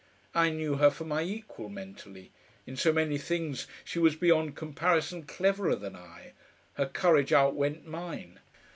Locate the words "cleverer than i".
5.25-6.33